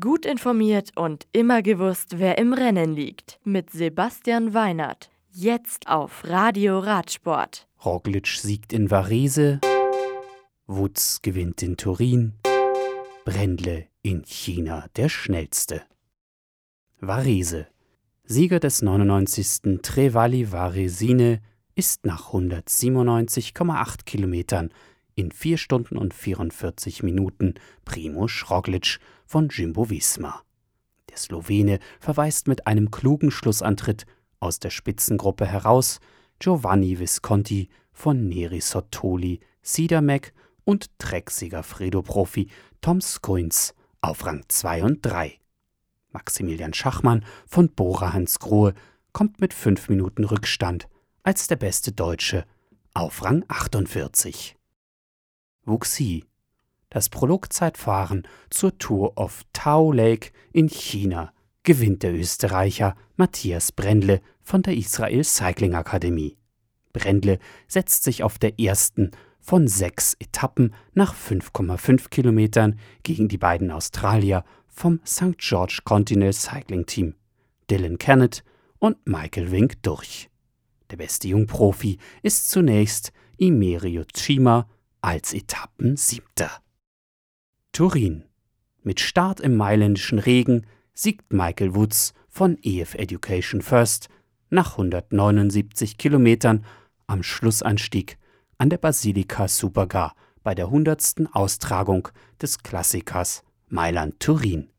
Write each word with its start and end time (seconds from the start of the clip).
Gut 0.00 0.24
informiert 0.24 0.92
und 0.96 1.26
immer 1.32 1.60
gewusst, 1.60 2.18
wer 2.18 2.38
im 2.38 2.54
Rennen 2.54 2.94
liegt. 2.94 3.38
Mit 3.44 3.68
Sebastian 3.68 4.54
Weinert. 4.54 5.10
Jetzt 5.30 5.88
auf 5.88 6.22
Radio 6.24 6.78
Radsport. 6.78 7.68
Roglic 7.84 8.28
siegt 8.28 8.72
in 8.72 8.90
Varese. 8.90 9.60
Wutz 10.66 11.20
gewinnt 11.20 11.62
in 11.62 11.76
Turin. 11.76 12.32
Brendle 13.26 13.88
in 14.00 14.22
China 14.24 14.86
der 14.96 15.10
schnellste. 15.10 15.82
Varese. 17.00 17.66
Sieger 18.24 18.60
des 18.60 18.80
99. 18.80 19.82
Trevali 19.82 20.50
Varesine 20.50 21.42
ist 21.74 22.06
nach 22.06 22.32
197,8 22.32 24.04
Kilometern 24.06 24.70
in 25.14 25.30
4 25.30 25.58
Stunden 25.58 25.96
und 25.96 26.14
44 26.14 27.02
Minuten 27.02 27.54
Primoz 27.84 28.44
Roglic 28.50 28.98
von 29.26 29.48
Jimbo 29.48 29.90
Visma. 29.90 30.42
Der 31.10 31.16
Slowene 31.16 31.78
verweist 32.00 32.48
mit 32.48 32.66
einem 32.66 32.90
klugen 32.90 33.30
Schlussantritt 33.30 34.06
aus 34.40 34.58
der 34.58 34.70
Spitzengruppe 34.70 35.46
heraus 35.46 36.00
Giovanni 36.38 36.98
Visconti 36.98 37.68
von 37.92 38.28
Neri 38.28 38.60
Sottoli, 38.60 39.40
Sidamek 39.62 40.34
und 40.64 40.98
Trecksieger 40.98 41.62
Fredo-Profi 41.62 42.48
Tom 42.80 43.00
Skuins 43.00 43.74
auf 44.00 44.26
Rang 44.26 44.44
2 44.48 44.84
und 44.84 45.06
3. 45.06 45.38
Maximilian 46.10 46.74
Schachmann 46.74 47.24
von 47.46 47.70
Bora 47.70 48.12
Hansgrohe 48.12 48.74
kommt 49.12 49.40
mit 49.40 49.54
5 49.54 49.88
Minuten 49.88 50.24
Rückstand 50.24 50.88
als 51.22 51.46
der 51.46 51.56
beste 51.56 51.92
Deutsche 51.92 52.44
auf 52.92 53.24
Rang 53.24 53.44
48. 53.48 54.56
Wuxi, 55.66 56.24
das 56.90 57.08
Prologzeitfahren 57.08 58.26
zur 58.50 58.78
Tour 58.78 59.16
of 59.16 59.42
Tao 59.52 59.92
Lake 59.92 60.30
in 60.52 60.68
China, 60.68 61.32
gewinnt 61.62 62.02
der 62.02 62.14
Österreicher 62.14 62.96
Matthias 63.16 63.72
Brendle 63.72 64.20
von 64.42 64.62
der 64.62 64.76
Israel 64.76 65.24
Cycling 65.24 65.74
Akademie. 65.74 66.36
Brendle 66.92 67.38
setzt 67.66 68.04
sich 68.04 68.22
auf 68.22 68.38
der 68.38 68.60
ersten 68.60 69.10
von 69.40 69.68
sechs 69.68 70.14
Etappen 70.20 70.74
nach 70.94 71.14
5,5 71.14 72.08
Kilometern 72.08 72.78
gegen 73.02 73.28
die 73.28 73.38
beiden 73.38 73.70
Australier 73.70 74.44
vom 74.68 75.00
St. 75.06 75.38
George 75.38 75.80
Continental 75.84 76.32
Cycling 76.32 76.86
Team, 76.86 77.14
Dylan 77.70 77.98
Kennett 77.98 78.44
und 78.78 78.96
Michael 79.06 79.50
Wink 79.50 79.82
durch. 79.82 80.30
Der 80.90 80.96
beste 80.96 81.28
Jungprofi 81.28 81.98
ist 82.22 82.50
zunächst 82.50 83.12
Imerio 83.36 84.04
Chima 84.12 84.68
als 85.04 85.34
Etappensiebter. 85.34 86.50
Turin. 87.72 88.24
Mit 88.82 89.00
Start 89.00 89.38
im 89.38 89.54
mailändischen 89.54 90.18
Regen 90.18 90.66
siegt 90.94 91.30
Michael 91.30 91.74
Woods 91.74 92.14
von 92.26 92.56
EF 92.62 92.94
Education 92.94 93.60
First 93.60 94.08
nach 94.48 94.72
179 94.72 95.98
Kilometern 95.98 96.64
am 97.06 97.22
Schlussanstieg 97.22 98.16
an 98.56 98.70
der 98.70 98.78
Basilika 98.78 99.46
Superga 99.46 100.14
bei 100.42 100.54
der 100.54 100.66
100. 100.66 101.28
Austragung 101.32 102.08
des 102.40 102.62
Klassikers 102.62 103.42
Mailand-Turin. 103.68 104.70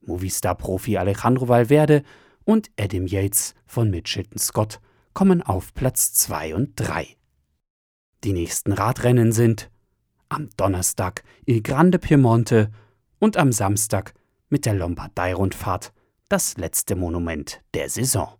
Movistar-Profi 0.00 0.98
Alejandro 0.98 1.46
Valverde 1.46 2.02
und 2.44 2.68
Adam 2.76 3.06
Yates 3.06 3.54
von 3.64 3.90
Mitchelton 3.90 4.38
Scott 4.38 4.80
kommen 5.14 5.40
auf 5.40 5.72
Platz 5.72 6.14
2 6.14 6.56
und 6.56 6.72
3. 6.74 7.17
Die 8.24 8.32
nächsten 8.32 8.72
Radrennen 8.72 9.32
sind 9.32 9.70
am 10.28 10.50
Donnerstag 10.56 11.24
Il 11.46 11.62
Grande 11.62 11.98
Piemonte 11.98 12.70
und 13.18 13.36
am 13.36 13.50
Samstag 13.52 14.14
mit 14.48 14.64
der 14.66 14.74
Lombardei-Rundfahrt 14.74 15.92
das 16.28 16.56
letzte 16.56 16.94
Monument 16.96 17.62
der 17.74 17.88
Saison. 17.88 18.34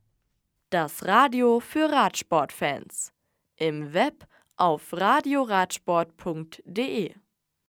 Das 0.71 1.07
Radio 1.07 1.61
für 1.61 1.91
Radsportfans. 1.91 3.13
Im 3.57 3.95
Web 3.95 4.27
auf 4.57 4.93
radioradsport.de 4.93 7.15